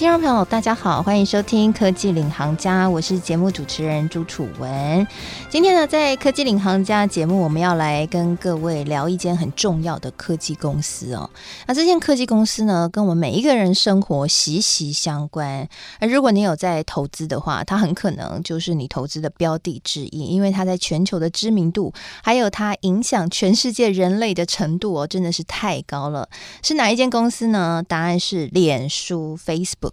[0.00, 5.06] 听众朋友，大家好，欢迎收听《科技领航家》，我是节目主持人朱楚文。
[5.50, 11.28] 今天呢，在《科技领航家》节目，我们要来跟各位聊一间很重要的科技公司哦。
[11.66, 15.68] 那这间科技公司呢，跟我们每一个人生活息息相关。
[15.98, 21.92] 而如果你有在投资的话，它很可能就是你投资的标的之一，因为它在全球的知名度，
[22.24, 26.26] 还有它影响全世界人类的程度哦，真的是太高了。
[26.62, 27.84] 是哪一间公司呢？
[27.86, 29.89] 答案是脸书 （Facebook）。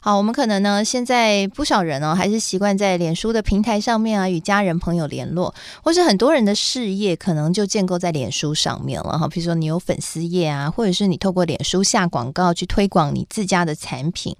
[0.00, 9.28] 好，我们可能呢，现在不少人哦，还是习惯在脸书的平台上面啊，与家人朋友联络，或是很多人的事业可能就建构在脸书上面了哈。
[9.28, 14.34] 比如说你有粉丝页啊，或者是你透过脸书下广告去推广你自家的产品，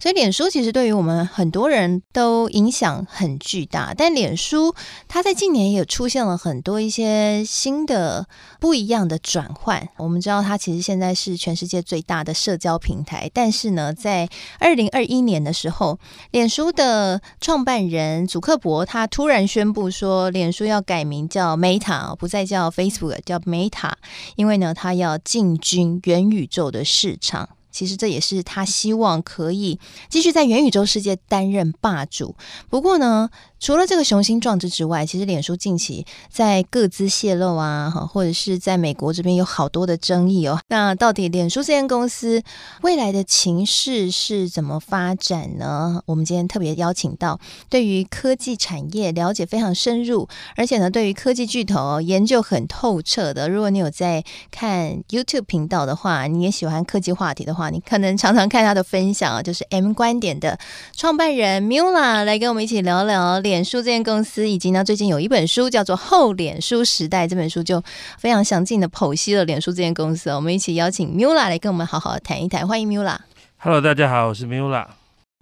[0.00, 3.94] 所以脸书其实对于我们很多人都影响很巨大。
[3.96, 4.74] 但脸书
[5.08, 8.26] 它在近年也出现了很多一些新的
[8.58, 9.88] 不一样的转换。
[9.98, 14.28] 我们知道它其实现在是全世界最大的社交平台，但是呢，在
[14.58, 15.98] 二零二一年的时候，
[16.30, 23.92] 脸书的创办人祖克伯他突然宣布说，脸书要改名叫 Meta，不再叫 Facebook，叫 Meta，
[24.36, 27.48] 因为呢，他要进军元宇宙的市场。
[27.70, 32.36] 其实这也是他希望可以继续在元宇宙世界担任霸主。
[32.68, 33.30] 不过呢，
[33.62, 40.58] 除了这个雄心壮志之外，其实脸书近期在个资泄露啊，哈，或者是在美国这边有好多的争议哦。
[40.66, 42.42] 那到底脸书这间公司
[42.80, 46.02] 未来的情势是怎么发展呢？
[46.06, 53.48] 我们今天特别邀请到对于科技产业了解非常深入，而且呢，对于科技巨头研究很透彻的。
[53.48, 60.58] 如果你有在看 YouTube 频道的话，你也喜欢科技话题的话，你可能常常看他的分享啊，就是 M 观点的
[60.96, 67.82] 创办人 Mula 来跟我们一起聊聊脸书这间公司，以及呢，最近有一本书叫做《后脸书时代》，这本书就
[68.16, 70.30] 非常详尽的剖析了脸书这间公司。
[70.30, 73.16] 我们一起邀请 Mula 来跟我们好好的谈一谈，欢迎 Mula。
[73.58, 74.86] Hello，大家好，我是 Mula。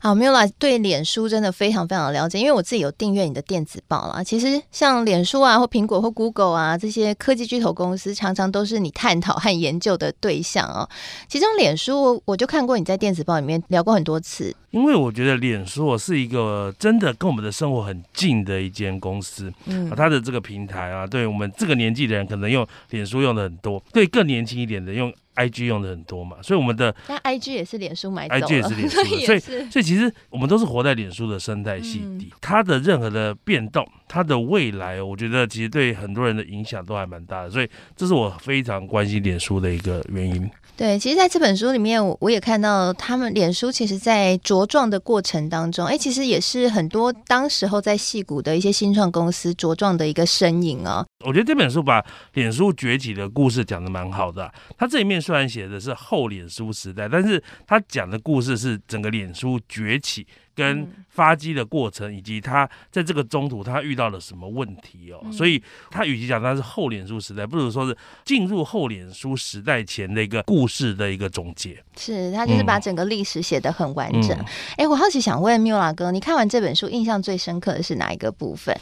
[0.02, 4.24] 好，Mula 对脸书真的非常非常的了解，因为我自己有订阅你的电子报啦。
[4.24, 10.88] 其实像脸书啊，或苹果或 Google 啊这些科技巨头公司，常常都是你探讨和研究的对象哦。
[11.28, 14.56] 其中脸书，我就看过你在电子报里面聊过很多次。
[14.70, 25.12] 因为我觉得脸书是一个真的跟我们的生活很近的一间公司，嗯，它的这个平台啊，对我们这个年纪的人可能用脸书用的很多，对更年轻一点的用。
[25.36, 29.38] IG 用的很多嘛，所以我们的那 IG 也是脸书买，IG 也是脸书的， 所以
[29.70, 40.50] 所以其实我们都是活在脸书的生态系底，嗯、它的任何的变动，它的未来，我觉得其实对很多人的影响都还蛮大的，所以这是我非常关心脸书的一个原因。
[40.76, 51.26] 对，其实在这本书里面，我我也看到他们脸书其实，在茁壮的过程当中，哎，其实也是很多当时候在戏谷的一些新创公司茁壮的一个身影啊、哦。
[51.26, 52.04] 我觉得这本书把
[52.34, 54.54] 脸书崛起的故事讲的蛮好的、啊。
[54.76, 60.26] 它这里面虽然写的是后脸书时代，但是它讲的故事是整个脸书崛起。
[60.52, 71.82] 跟发迹的过程，以及他在这个中途他遇到了什么问题哦，嗯、所以他与其讲他是后脸书时代，不如说是进入后脸书时代前的一个故事的一个总结。
[71.96, 74.38] 是他就是把整个历史写得很完整。
[74.76, 78.74] 哎、我好奇想问 Mula 哥，你看完这本书，印象最深刻的是哪一个部分？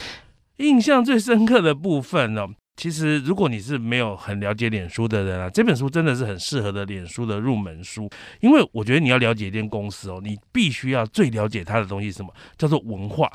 [0.57, 2.49] 印象最深刻的部分呢、哦？
[2.79, 8.09] 其实，如果你是没有很了解脸书的人啊，这本书真的是很适合的脸书的入门书。
[8.39, 13.29] 因为我觉得你要了解一间公司哦，你必须要最了解它的东西是什么，叫做文化。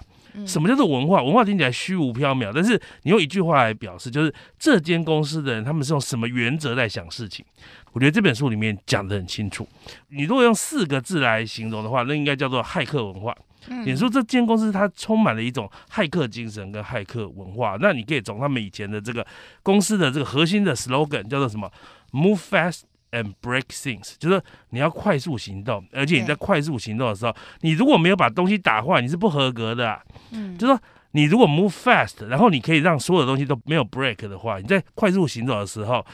[0.46, 1.22] 什么叫做文化？
[1.22, 7.44] 文化听起来虚无缥缈，但是你用一句话来表示，就是这间公司的人他们是用什么原则在想事情。
[7.92, 9.68] 我觉得这本书里面讲得很清楚。
[10.08, 13.36] 你如果用四个字来形容的话，那应该叫做骇客文化。
[13.84, 17.76] 脸书这间公司，它充满了一种骇客精神跟骇客文化。
[17.80, 19.26] 那你可以从他们以前的这个
[19.62, 21.70] 公司的这个核心的 slogan 叫做什么
[22.12, 30.02] ？Move fast and break things，就是你要快速行动，而且你在快速行动的时候，你如果没有把东西打坏，你是不合格的啊。
[30.32, 30.80] 嗯，就是说
[31.12, 36.04] 你如果 move fast，然后你可以让所有的东西都没有 break 的话，你在快速行走的时候，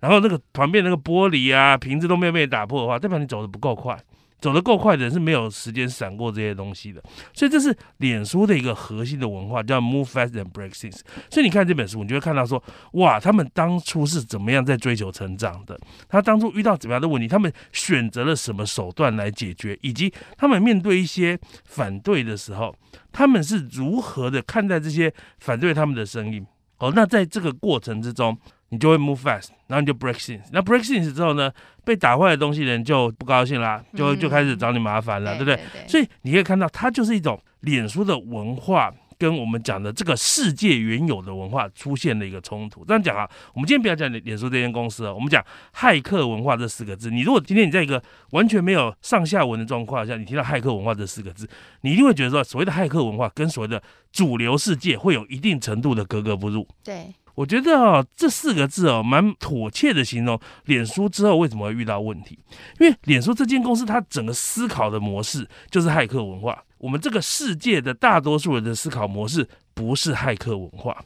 [0.00, 3.98] 然后那个旁边那个玻璃啊瓶子都没有被打破的话，代表你走的不够快。
[4.40, 7.02] 走得够快的人是没有时间闪过这些东西的，
[7.34, 11.00] 所以这是脸书的一个核心的文化，叫 Move Fast and Break Things。
[11.30, 15.78] 所以你看这本书，你就会看到说，哇，他们当初是怎么样在追求成长的？
[16.08, 17.28] 他当初遇到怎么样的问题？
[17.28, 19.78] 他们选择了什么手段来解决？
[19.82, 22.74] 以及他们面对一些反对的时候，
[23.12, 26.46] 他们是如何的看待这些反对他们的声音？
[26.78, 28.38] 哦，那在这个过程之中，
[28.70, 30.42] 你就会 move fast，然后你就 break things。
[30.52, 31.52] 那 break things 之后呢，
[31.84, 35.56] 被打坏的东西人就不高兴啦，就就开始找你麻烦了，嗯、对不对？
[35.56, 42.84] 对对对，所以你可以看到，它就是一种脸书的文化跟我们讲的这个世界原有的文化出现了一个冲突。
[42.86, 45.44] 这样讲啊，我们今天不要讲脸脸书这间公司啊，我们讲
[45.74, 47.10] 骇客文化这四个字。
[47.10, 51.46] 你如果今天你在一个完全没有上下文的状况下，你听到骇客文化这四个字，
[51.82, 56.66] 你一定会觉得说，所谓的骇客文化跟所谓的主流世界会有一定程度的格格不入。
[56.82, 57.12] 对。
[57.34, 62.38] 我觉得啊，这四个字哦，蛮妥切的形容脸书之后为什么会遇到问题。
[62.78, 66.62] 因为脸书这间公司，它整个思考的模式就是骇客文化。
[66.78, 70.96] 我们这个世界的大多数人的思考模式不是骇客文化，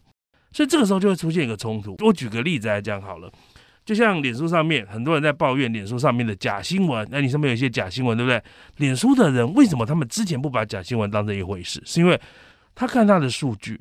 [0.52, 1.96] 所以这个时候就会出现一个冲突。
[1.98, 3.30] 我举个例子来讲好了，
[3.84, 8.42] 就像脸书上面很多人在抱怨脸书上面的假新闻，那你上面有一些假新闻，对不对？
[8.76, 11.82] 脸书的人为什么他们之前不把假新闻当成一回事？
[11.84, 12.20] 是因为
[12.74, 13.80] 他看他的数据，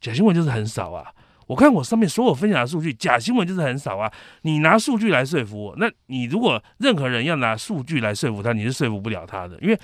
[0.00, 1.10] 假新闻就是很少啊。
[1.46, 4.10] 我看我上面所有分享的数据，假新闻就是很少啊。
[4.42, 9.78] 你拿数据来说服我，那你如果任何人要拿数据来说服他，你是说服不了他的，因为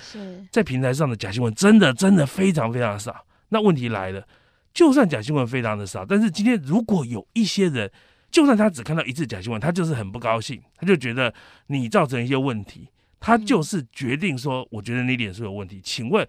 [0.51, 3.25] 在平台上的假新闻真的真的非常非常少。
[3.49, 4.25] 那问题来了，
[4.73, 7.91] 就算假新闻非常的少，但是今天如果有一些人，
[8.31, 11.33] 就算他只看到一次假新闻，他就是很不高兴，他就觉得
[11.67, 12.87] 你造成一些问题，
[13.19, 16.27] 他就是决定说，我觉得你脸书有问题，请问。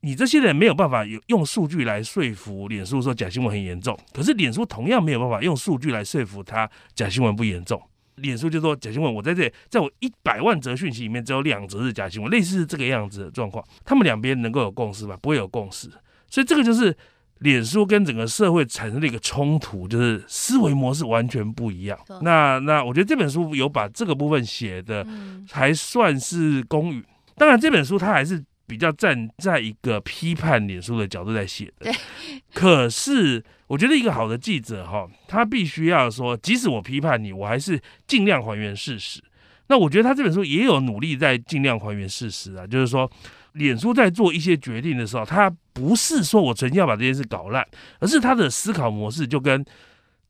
[0.00, 7.82] 你这些人没有办法有用数据来说服脸书说假新闻很严重，可是脸书同样没有办法用数据来说服他假新闻不严重。
[8.16, 13.64] 脸书就说假新闻，我在这里，在我一百万则讯息里面只有两则是假新闻，类似是这个样子的状况。
[13.84, 15.16] 他们两边能够有共识吗？
[15.20, 15.88] 不会有共识。
[16.28, 16.96] 所以这个就是
[17.38, 21.98] 脸书跟整个社会产生的一个冲突，就是思维模式完全不一样。
[22.22, 25.06] 那那我觉得这本书有把这个部分写的
[25.50, 27.04] 还算是公允。
[27.36, 28.44] 当然这本书它还是。
[28.68, 31.92] 比较站在一个批判脸书的角度在写的，对。
[32.52, 39.22] 可是我觉得一个好的记者哈，他必须要说，即使我批判你，我还是尽量还原事实。
[39.68, 43.10] 那我觉得他这本书也有努力在尽量还原事实啊，就是说，
[43.52, 47.66] 脸书在做一些决定的时候，他不是说我曾经要把这件事搞烂，
[47.98, 49.64] 而是他的思考模式就跟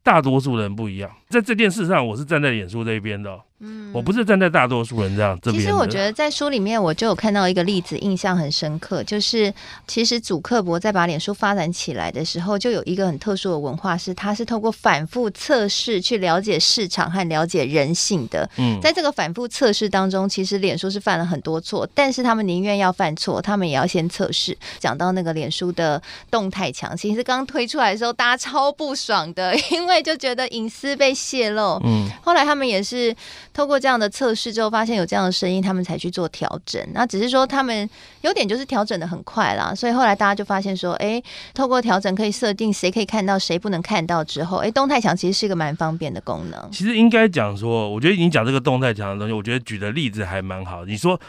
[0.02, 1.10] 大多数人不一样。
[1.28, 3.40] 在这件事上，我是站在脸书这边的。
[3.60, 5.62] 嗯，我不是站在大多数人这样这边。
[5.62, 9.52] 其实我觉得在书里面，我就有看到一个例子，印象很深刻，就是
[9.86, 18.48] 其实祖克伯在把脸书发展起来的时候，就有一个很特殊的文化，是他是透过反复测试去了解市场和了解人性的。
[18.58, 24.56] 嗯，在这个反复测试当中，其实脸书是犯了很多错，但是他们宁愿要犯错，他们也要先测试。
[24.78, 26.00] 讲到那个脸书的
[26.30, 31.80] 动态墙，其实刚推出来的时候，大家超不爽的，因为就觉得隐私被泄露。
[31.84, 33.12] 嗯，后来他们也是。
[33.58, 36.80] 透过这样的测试之后，发现有这样的声音，他们才去做调整。
[36.94, 37.90] 那只是说他们
[38.20, 41.20] 优点就是调整的很快啦，所以后来大家就发现说，哎，
[41.54, 46.70] 透过调整可以设定谁可以看到，谁不能看到之后，哎，动态墙其实是一个蛮方便的功能。
[46.70, 50.84] 其实应该讲说，我觉得你讲这个动态墙的东西，我觉得举的例子还蛮好。
[50.84, 51.20] 你说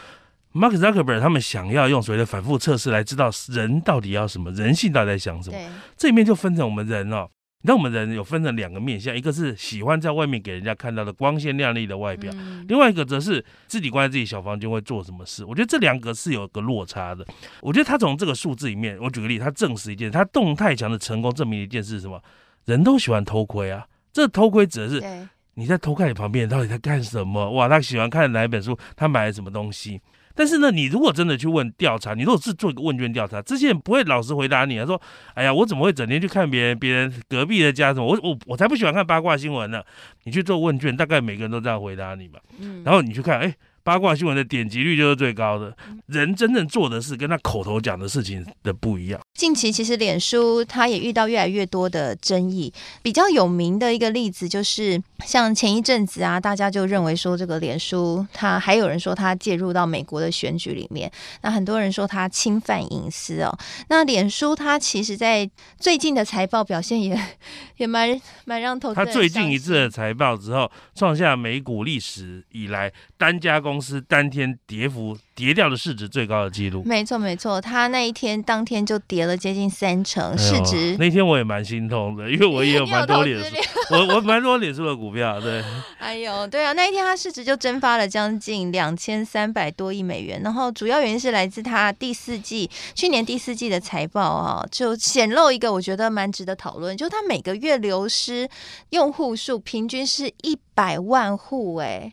[0.54, 5.56] Mark Zuckerberg 他们想要用所谓的反复测试来知道人到底要什么，人性到底在想什么，
[5.96, 7.26] 这里面就分成我们人哦。
[7.62, 15.44] 那我们人有分成两个面向，一个是喜欢在外面给人家看到的光鲜亮丽的外表，嗯、另外一个则是自己关在自己小房间会做什么事。
[15.44, 17.26] 我觉得这两个是有个落差的。
[17.60, 22.22] 我觉得他从这个数字里面，我举个例，他证实一件，他动态墙的成功证明一件事是什么？
[22.64, 23.86] 人都喜欢偷窥啊。
[24.12, 27.50] 这偷窥指的是你在偷看你旁边人到底在干什么？
[27.50, 28.78] 哇，他喜欢看哪一本书？
[28.96, 30.00] 他买了什么东西？
[30.34, 34.78] 但是呢，你如果真的去问调查，你如果是做一个问卷调查，这些人不会老实回答你。
[34.78, 35.00] 他说
[35.34, 38.06] ：“哎呀，我怎么会整天去看别人别人隔壁的家什么？
[38.06, 39.82] 我我我才不喜欢看八卦新闻呢。”
[40.24, 42.38] 你去做问卷，大概每个人都这样回答你嘛。
[42.58, 43.54] 嗯，然后你去看，哎。
[43.82, 49.20] 八卦新闻的点击率就是最高的，人真正做的事跟他口头讲的事情的不一样。
[49.34, 52.72] 近期其实脸书它也遇到越来越多的争议，
[53.02, 61.10] 比较有名的一个例子就是，像前一阵子啊，大家就认为说这个脸书，它还有人说它介入到美国的选举里面，
[61.42, 63.58] 那很多人说它侵犯隐私哦。
[63.88, 67.18] 那脸书它其实在最近的财报表现也
[67.78, 69.06] 也蛮蛮让投资人。
[69.06, 80.94] 它最近一次的财报之后，创下美股历史以来单家公司当天跌幅跌掉的市值最高的记录，没错没错，他那一天当天就跌了接近三成市值。
[80.94, 83.56] 哎、那天我也蛮心痛的，因为我也有 蛮多脸书，
[83.92, 85.62] 我我蛮多脸书的股票，对。
[86.00, 98.48] 哎呦，对啊，那一天他市值就蒸发了将近两千三百多亿美元，然后主要原因是来自他第四季去年第四季的财报啊，就显露一个我觉得蛮值得讨论，就他每个月流失
[98.90, 102.12] 用户数平均是一百万户，哎。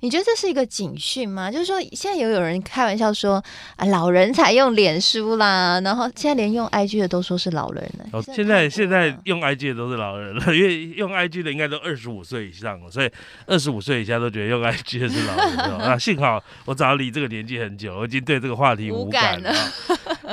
[0.00, 1.50] 你觉得这是一个警讯吗？
[1.50, 3.42] 就是说，现在也有人开玩笑说
[3.76, 8.06] 啊，老人才用脸书啦，然后现在连用 IG 的都说是老人了。
[8.12, 13.10] 哦，现在现在用 IG 的都是老人了，因为用 IG 的应该都二十五岁以上了，所以
[13.46, 15.78] 二十五岁以下都觉得用 IG 的是老人了。
[15.80, 19.54] 那 幸好我早离这个年纪很久，我已经对这个话题无感了。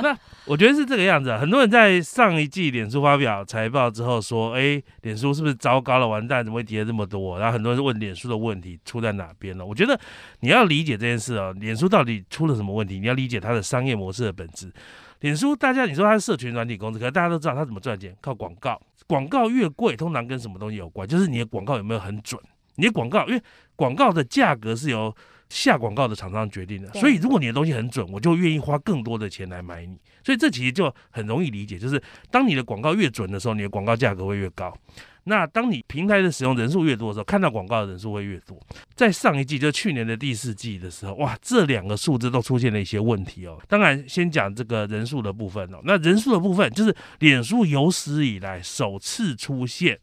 [0.02, 0.16] 那
[0.48, 6.08] 我觉得是这个样子啊，很多人在上一季脸书发表财报之后说，哎，脸书是不是糟糕了？
[6.08, 7.38] 完蛋，怎么会跌这么多？
[7.38, 9.66] 然后很多人问脸书的问题出在哪边了？
[9.66, 10.00] 我觉得
[10.40, 12.98] 你要理解这件事啊，脸书到底出了什么问题？
[12.98, 14.72] 你要理解它的商业模式的本质。
[15.20, 18.80] 脸书大家你说它是社群软体公司，可是大家都知道它怎么赚钱，靠广告。
[19.06, 21.06] 广告越贵，通常跟什么东西有关？
[21.06, 22.40] 就是你的广告有没有很准？
[22.76, 23.42] 你的广告，因为
[23.76, 25.14] 广告的价格是由
[25.48, 29.98] 下广告的厂商决定的，所以如果你的东西很准，我就愿意花更多的钱来买你。
[30.24, 34.76] 所以这其实就很容易理解，就是当你的广告越准的时候，你的广告价格会越高。
[35.24, 38.58] 那当你平台的使用人数越多的时候，看到广告的人数会越多。
[38.94, 43.58] 在上一季，就去年的第四季的时候，哇，这两个数字都出现了一些问题哦。
[43.68, 45.80] 当然，先讲这个人数的部分哦。
[45.84, 49.98] 那人数的部分，就是脸书有史以来首次出现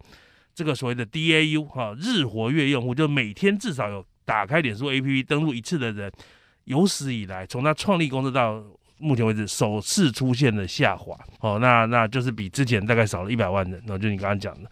[0.53, 6.11] 这个所谓的 DAU 哈，日活跃用户，就每天至少有打开脸书 APP 登录一次的人，
[6.65, 8.61] 有史以来从他创立公司到
[8.97, 11.17] 目前为止首次出现了下滑。
[11.39, 13.81] 哦，那那就是比之前大概少了一百万人。
[13.85, 14.69] 那就你刚刚讲的。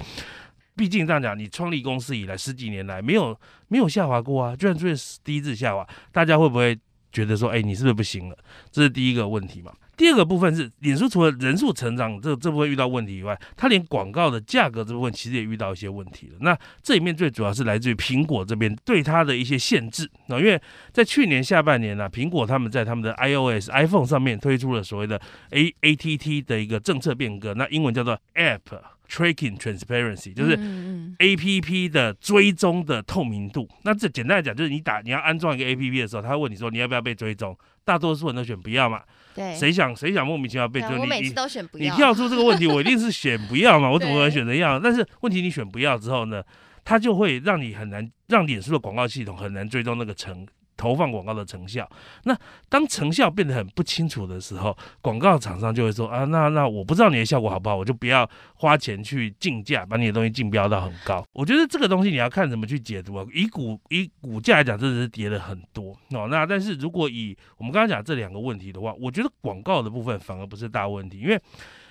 [0.76, 6.76] 毕竟这样讲，你创立公司以来十几年来没有没有下滑过啊，居然出现第一次下滑，大家会不会
[7.12, 8.38] 觉得说，哎，你是不是不行了？
[8.72, 9.72] 这是第一个问题嘛。
[9.96, 16.38] 第二个部分是，脸书除了人数成长这这部分遇到问题以外，它连广告的价格这部分其实也遇到一些问题了。
[16.42, 20.10] 那这里面最主要是来自于苹果这边对它的一些限制。
[20.28, 20.60] 那因为
[20.92, 25.22] 在去年下半年呢、苹果他们在他们的 iOS iPhone 上面推出了所谓的
[25.52, 28.80] A A T T 的一个政策变革，那英文叫做 App。
[29.14, 30.58] Tracking Transparency 就是
[31.20, 33.70] A P P 的追踪的透明度。
[33.84, 37.56] 那这简单来讲，就是你打你要安装一个 A P P 的时候，他会问你说你要不要被追踪？
[37.86, 39.02] 大多数人都选不要嘛。
[39.36, 39.54] 对。
[39.54, 41.02] 谁想谁想莫名其妙被追踪？
[41.02, 41.84] 我每次都选不要。
[41.84, 43.92] 你跳出这个问题，我一定是选不要嘛。
[43.94, 44.80] 我怎么可能选择要？
[44.80, 46.42] 但是问题你选不要之后呢，
[46.84, 50.48] 它就会让你很难，让脸书的广告系统很难追踪那个成。
[50.76, 51.90] 投放广告的成效，
[52.24, 52.38] 那
[52.70, 61.26] 当成效变得很不清楚的时候，广告厂商就会说啊，那那我不知道你的效果好不好，我就不要花钱去竞价，把你的东西竞标到很高。
[61.34, 63.26] 我觉得这个东西你要看怎么去解读啊。
[63.34, 66.28] 以股以股价来讲，真的是跌了很多哦。
[66.30, 71.40] 那但是如果以我们刚刚讲这两个问题的话，我觉得广告的部分反而不是大问题，因为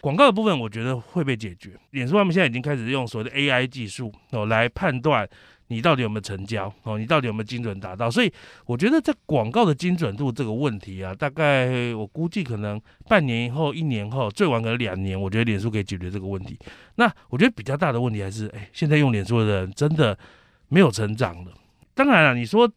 [0.03, 1.79] 广告的部分我觉得会被解决。
[1.93, 5.27] 脸书他们现在已经开始用所谓的 AI 技术哦来判断。
[5.69, 6.99] 你到底有没有成交哦？
[6.99, 8.11] 你到底有没有精准达到？
[8.11, 8.31] 所以
[8.67, 12.79] 我觉得在广告的精准度这个问题啊，大概我估计可能
[13.09, 16.59] 半年以后、一年后，最晚可能两年，我觉得脸书可以解决这个问题。
[16.97, 20.19] 那我觉得比较大的问题还是，哎，现在用脸书的人真的
[20.69, 21.53] 没有成长了。
[21.95, 22.71] 当然了，你说。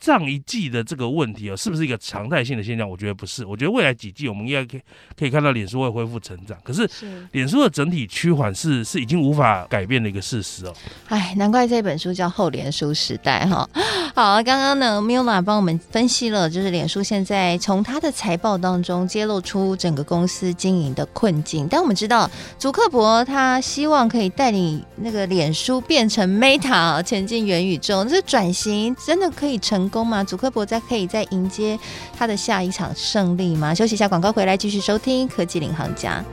[0.00, 2.88] 上一季的这个问题啊，是不是一个常态性的现象？
[2.88, 3.44] 我觉得不是。
[3.44, 4.80] 我觉得未来几季我们应该可以
[5.18, 6.56] 可以看到脸书会恢复成长。
[6.62, 6.88] 可是，
[7.32, 10.74] 脸书的整体趋缓是是已经无法改变的一个事实哦。
[11.08, 13.68] 哎，难怪这本书叫《后脸书时代》哈。
[14.14, 21.68] 好，刚刚呢，Mila 帮我们分析了，就是脸书现在从他的财报当中揭露出整个公司经营的困境。
[21.68, 30.24] 但我们知道，祖克伯他希望可以带领那个脸书变成 Meta 前进元宇宙，这转型真的可以成成功吗？
[30.24, 31.78] 祖克伯在可以再迎接
[32.16, 33.74] 他的下一场胜利吗？
[33.74, 36.24] 休息一下，广告回来继续收听科技领航家。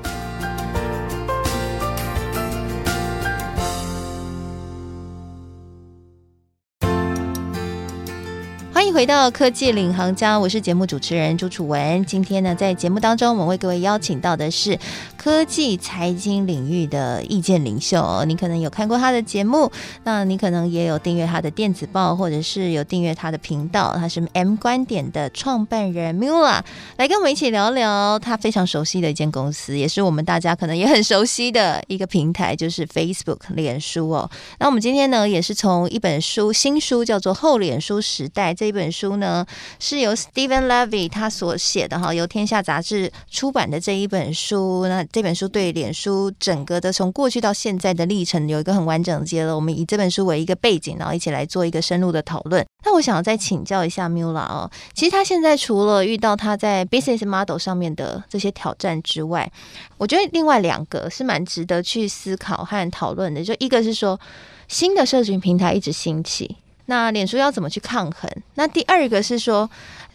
[8.73, 12.05] 欢迎回到科技领航家，我是节目主持人朱楚文。
[12.05, 14.77] 今天呢，在节目当中，我们为各位邀请到的是
[15.24, 18.25] 科技财经领域的意见领袖哦。
[18.27, 19.72] 你可能有看过他的节目，
[20.03, 23.96] 那你可能也有订阅他的电子报，或者是有订阅他的频道。
[23.96, 26.60] 他是 M 观点的创办人 Mula，
[26.98, 34.30] 来跟我们一起聊聊他非常熟悉的一间公司，也是我们大家可能也很熟悉的一个平台，就是 Facebook 脸书哦。
[34.60, 38.74] 那我们今天呢，也是从一本书，新书叫做《后脸书时代》这。
[38.74, 39.46] 一本书呢，
[39.80, 44.88] 是由 Steven Levy 他所写的哈，由天下杂志出版的这一本书。
[44.88, 49.53] 那这本书对脸书整个的从过去到现在的历程有一个很完整的揭露。
[49.55, 52.65] 我们以这本书为一个背景，然后一起来做一个深入的讨论。
[52.84, 59.51] 那我想再请教一下 Mula 哦，其实他现在除了遇到他在 business model 上面的这些挑战之外，
[60.00, 63.43] 我觉得另外两个是蛮值得去思考和讨论的。
[63.43, 64.20] 就一个是说，
[64.67, 66.58] 新的社群平台一直兴起。
[66.88, 68.29] 那脸书要怎么去抗衡？
[68.55, 69.70] 那第二个是说，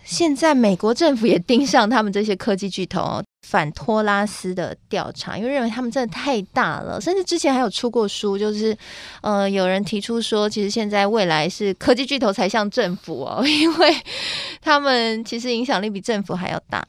[0.09, 8.77] 现在美国政府也盯上他们这些科技巨头哦反托拉斯的调查，因为认为他们真的太大了，甚至之前还有出过书，就是
[9.21, 13.95] 呃，有人提出说，其实现在未来是科技巨头才像政府哦， 因为
[14.63, 16.83] 他们其实影响力比政府还要大。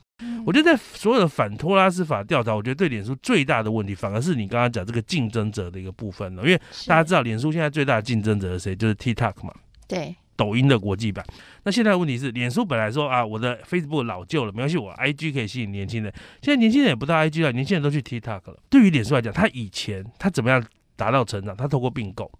[0.45, 6.43] 我觉得在所有的反托拉斯法调查，我觉得对脸书最大的问题，反而是你刚刚讲这个竞争者的一个部分了。
[6.43, 8.75] 因为大家知道，脸书现在最大的竞争者是谁？
[8.75, 9.53] 就是 TikTok 嘛，
[9.87, 11.25] 对，抖音的国际版。
[11.63, 16.13] 那现在的问题是，脸书本来说啊，我的 Facebook 老旧了，没关系，我 IG 可以吸引年轻人。
[16.41, 18.57] 现在年轻人也不到 IG 了，年轻人都去 TikTok 了。
[18.69, 20.63] 对于脸书来讲，他以前他怎么样
[20.95, 21.53] 达到成长？
[21.53, 22.31] 他透过并购。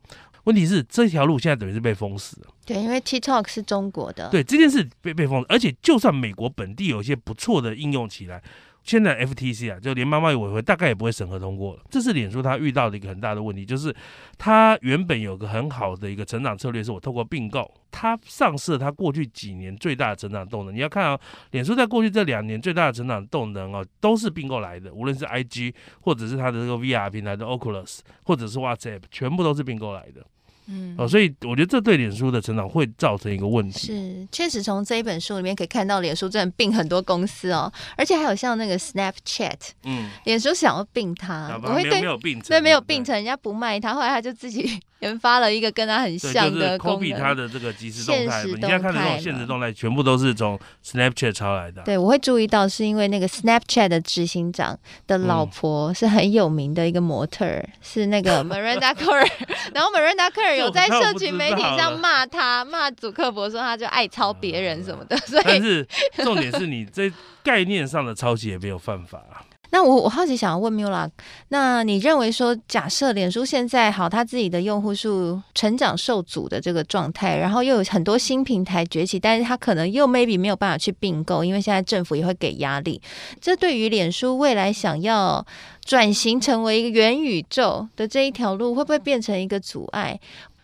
[0.45, 2.47] 问题是这条路现在等于是被封死了。
[2.65, 4.29] 对，因为 TikTok 是中国的。
[4.29, 8.41] 对，这件事被被封，而且就算美国本地有一些不错的应用起来。
[8.83, 11.81] 现在 FTC 啊，就联邦贸易委员会大概也不会审核通过了。
[11.89, 13.95] 这是脸书它遇到的一个很大的问题，就是
[14.38, 20.74] 它原本有个很好的一个成长策略，是我透过并购，它丧失了它过去几年最大的成长动能。
[20.74, 21.19] 你要看啊，
[21.51, 30.25] 脸书在过去这两年最大的成长动能哦，都是并购来的，无论是 IG 或者是它的这个 VR 平台的 Oculus，或者是 WhatsApp，全部都是并购来的。
[30.69, 33.88] 嗯，哦，所以我觉得这对脸书的成长会造成一个问题。
[33.88, 51.81] 是，确实从这一本书里面可以看到，脸书真的并很多公司哦，而且还有像那个 Snapchat，嗯，脸书想要并它，我会对没有并成，对，没有并成，人家不卖它，后来他就自己研发了一个跟他很像的功能，它的这个即时动态，你现在看的这种现实动态，全部都是从 Snapchat 抄来的。
[51.83, 54.77] 对，我会注意到，是因为那个 Snapchat 的执行长
[55.07, 59.29] 的老婆是很有名的一个模特儿，是那个 Miranda Kerr，
[59.73, 65.87] 然后 Miranda Kerr 有在社群媒体上骂他，骂祖克伯说他就爱抄别人什么的，所以但是
[66.17, 69.39] 重点是你这概念上的抄袭也没有犯法啊。
[69.71, 71.09] 那我我好奇想要问 Mula，
[71.49, 82.99] 那你认为说，假设脸书现在好，他自己的用户数成长受阻的这个状态，然后又有很多新平台崛起，但是他可能又 maybe 没有办法去并购，因为现在政府也会给压力，
[83.39, 85.45] 这对于脸书未来想要
[85.85, 90.19] 转型成为一个元宇宙的这一条路，会不会变成一个阻碍？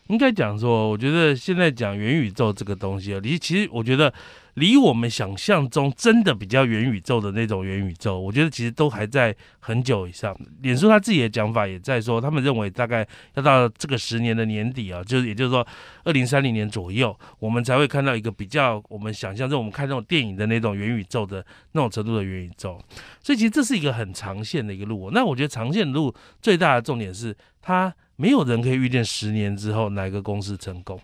[0.08, 4.12] 应该讲说，我觉得现在讲元宇宙这个东西啊，你其实我觉得。
[4.56, 10.36] 离我们想象中真的比较元宇宙的那种元宇宙，我觉得其实都还在很久以上。
[10.62, 15.66] 脸书他自己的讲法也在说，他们认为大概要到这个十年的年底啊，就是也就是说
[16.04, 22.82] 二零三零年左右，我们才会看到一个比较我们想象中我们看那种电影的那种元宇宙的那种程度的元宇宙。
[23.22, 25.12] 所以其实这是一个很长线的一个路。
[25.12, 30.98] 那我觉得长线路最大的重点是，它没有人可以预见十年之后哪个公司成功。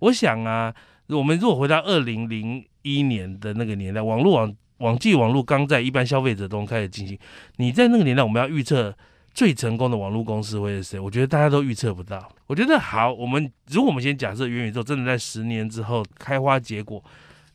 [0.00, 0.74] 我想啊，
[1.08, 7.18] 我们如果回到二零零一年的那个年代，网络网网际网络刚在一般消费者中开始进行。
[7.56, 8.96] 你在那个年代，我们要预测
[9.32, 10.98] 最成功的网络公司会是谁？
[11.00, 12.28] 我觉得大家都预测不到。
[12.46, 17.02] 我觉得好，我们如果我们先假设元宇宙真的在十年之后开花结果，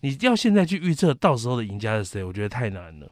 [0.01, 2.23] 你要现在去预测到时候的赢家是谁？
[2.23, 3.11] 我觉得太难了。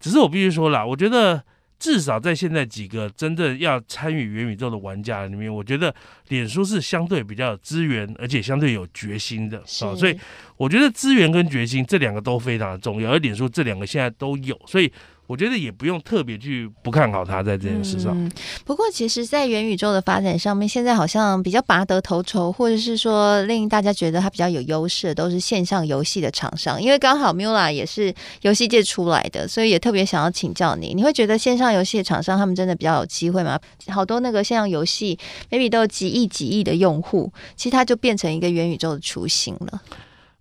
[0.00, 1.44] 只是我必须说了，我觉得。
[1.84, 5.94] 至少在现在几个真正要参与元宇宙的玩家里面，我觉得
[6.28, 9.62] 脸书是相对比较有资源，而且相对有决心的。
[9.66, 10.18] 所以
[10.56, 14.90] 我觉得资源跟决心这两个都非常的重要，而脸书这两个现在都有，所以。
[15.26, 18.30] 我觉得也不用特别去不看好它在这件事上。
[18.64, 26.80] 不过，其实，在元宇宙的发展上面，现在好像比较拔得头筹，或者是说令大家觉得它比较有优势的，都是线上游戏的厂商。
[26.80, 30.92] 因为刚好 Mula 也是游戏界出来的，所以也特别想要请教你。
[30.94, 33.58] 你会觉得线上游戏的厂商他们真的比较有机会吗？
[33.88, 35.18] 好多那个线上游戏
[35.50, 39.80] ，maybe 都有几亿、几亿的用户，其实它就变成一个元宇宙的雏形了。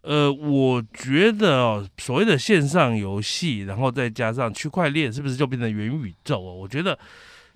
[0.03, 6.53] 呃，我觉得哦，所谓的线上游戏，然后再加上区块链，是不是就变成元宇宙哦？
[6.53, 6.97] 我觉得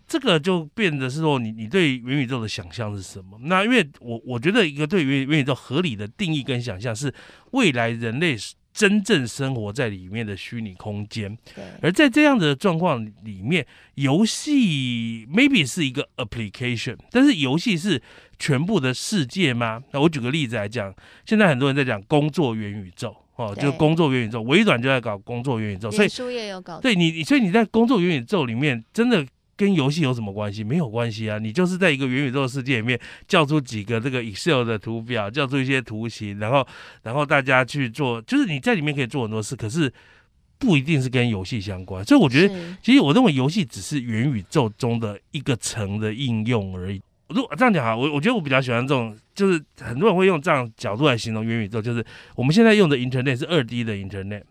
[0.08, 3.38] 这个就变得是说，你你对元宇宙的想象是什么？
[3.44, 7.14] 那因为我我觉得一个对元元宇宙合理的定义跟想象是
[7.52, 8.38] 未来人类
[8.78, 11.36] 真正生活在里面的虚拟空间。
[11.82, 18.02] 而在这样的状况里面，游戏 maybe 是一个 application，但是游戏是。
[18.40, 19.82] 全部的世界吗？
[19.92, 20.94] 那我举个例子来讲，
[21.26, 26.80] 现在很多人在讲工作元宇宙哦，就工作元宇宙，微软就在搞工作元宇宙，所以书也有搞。
[26.80, 29.26] 对你，所以你在工作元宇宙里面，真的
[29.58, 30.64] 跟游戏有什么关系？
[30.64, 36.66] 没有关系啊，你就是在一个元宇宙的世界里面叫出几个这个 Excel 的图表，叫出一些图形，然后
[37.02, 39.92] 然后大家去做，就是你在里面可以做很多事，可是
[40.60, 42.06] 不一定是跟游戏相关。
[42.06, 47.02] 所以我觉得，其实我认为游戏只是元宇宙中的一个层的应用而已。
[47.30, 54.44] 如果这样讲啊，我我觉得我比较喜欢这种，就是很多人会用这样角度来形容元宇宙，就是我们现在用的 Internet 是二 D 的 Internet，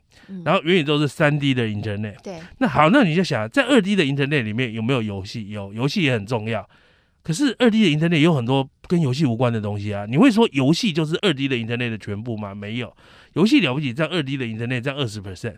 [0.44, 2.16] 然后元宇宙是三 D 的 Internet。
[2.22, 2.38] 对。
[2.58, 5.48] 那好，那你就想，在二 D 的 Internet 里面有没有游戏？
[5.50, 6.68] 有，游戏也很重要。
[7.22, 10.06] 可是二 D 的 Internet 也有很多跟游戏无关的东西啊。
[10.08, 12.54] 你会说游戏就是二 D 的 Internet 的全部吗？
[12.54, 12.96] 没有。
[13.34, 15.56] 游戏了不起，在二 D 的 Internet 占二十 percent，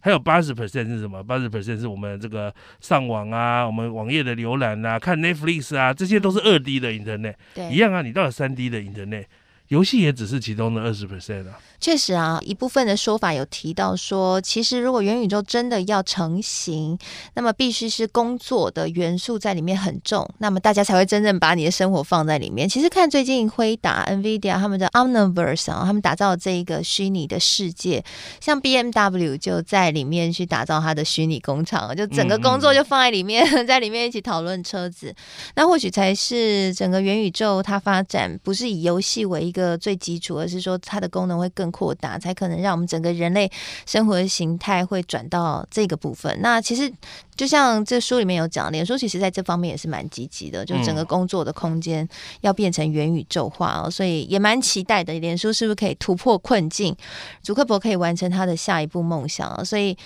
[0.00, 1.22] 还有八十 percent 是什么？
[1.22, 9.26] 八十 percent 是我们这个上网啊，我们网页的浏览啊，看 Netflix 啊，这些都是二 D 的 Internet，对，一样啊，你到了三 D 的 Internet。
[9.70, 11.58] 游戏也只是其中的二十 percent 啊。
[11.78, 16.98] 确实啊，一部分的说法有提到说，其实如果元宇宙真的要成型，
[17.34, 22.68] 那么必须是工作的元素在里面很重，那么大家才会真正把你的生活放在里面。
[22.68, 28.04] 其实看最近辉达、NVIDIA 他们的 Omniverse 啊，他们打造这一个虚拟的世界，
[28.40, 35.14] 像 BMW 就在里面去打造它的虚拟工厂，就整个工作就放在里面， 在里面一起讨论车子。
[35.54, 39.59] 那或许才是整个元宇宙它发展不是以游戏为一个。
[39.60, 43.50] 个最基础，而是说它的功能会更扩大，才可能让我们整个人类
[43.84, 46.36] 生活的形态会转到这个部分。
[46.40, 46.90] 那其实
[47.36, 52.08] 就像这书里面有讲，脸书其实在这方面也是蛮积极的，就整个工作的空间
[52.40, 55.12] 要变成元宇宙化哦，所以也蛮期待的。
[55.20, 56.96] 脸书是不是可以突破困境？
[57.42, 59.64] 祖克伯可以完成他的下一步梦想？
[59.64, 59.96] 所以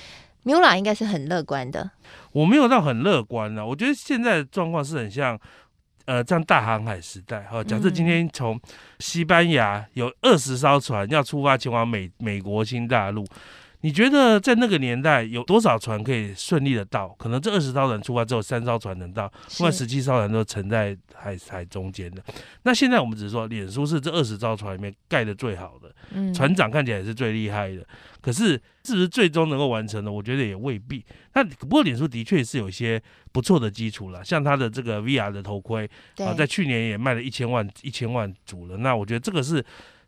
[0.45, 1.91] Mula 应该是很乐观的。
[2.33, 5.39] 我没有到很乐观啊，我觉得现在的状况是很像。
[6.07, 8.61] 呃，这样大航海时代哈，假设今天从
[8.99, 13.27] 西班牙有二十艘船要出发前往美美国新大陆，
[13.85, 17.07] 你觉得在那个年代有多少船可以顺利的到？
[17.19, 22.25] 可能这二十艘船出发之后三艘船能到，另外十七艘船都沉在海海中间的。
[22.63, 25.95] 那现在我们只是说，脸书是这二十艘船里面盖的最好的，
[26.33, 27.87] 船长看起来也是最厉害的。
[28.23, 28.53] 可是，
[28.85, 30.11] 是不是最终能够完成的？
[30.11, 31.05] 我觉得也未必。
[31.35, 32.99] 那不过，脸书的确是有一些
[33.33, 38.79] 不错的基础了，像它的这个 VR 的头盔啊，在去年也卖了一千万一千万组了。
[38.79, 39.63] 那我觉得这个是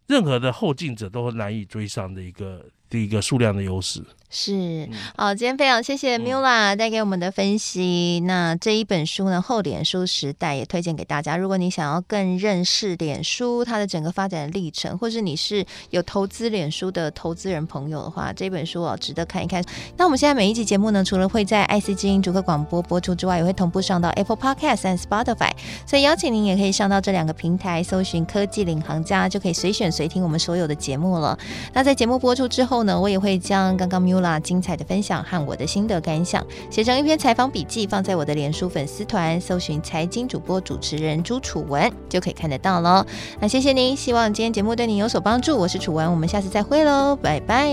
[0.07, 2.65] 任何的后进者都难以追上的一个。
[2.89, 8.19] 第一个数量的优势是好，今天非常谢谢 Mula 带给我们的分析。
[8.21, 11.37] 嗯、那这一本书呢，《后脸书时代》也推荐给大家。
[11.37, 19.65] 如果你想要更认识脸书它的整个发展的历程，或是你是有投资脸书的投资人朋友的话，这本书哦值得看一看。
[19.97, 25.53] 那我们现在每一集节目呢，除了会在 IC 之音逐客广播播出之外，也会同步上到 Apple Podcast 和 Spotify。
[25.87, 31.39] 所以邀请您也可以上到这两个平台，搜寻“科技领航家”，就可以随选随听我们所有的节目了。
[31.73, 43.03] 那在节目播出之后，后呢，我也会将刚刚 Mula 精彩的分享和我的心得感想写成一篇采访笔记，放在我的脸书粉丝团，搜寻财经主播主持人朱楚文就可以看得到喽。
[43.41, 45.57] 那谢谢您，希望今天节目对您有所帮助。
[45.57, 47.67] 我是楚文，我们下次再会喽，拜拜。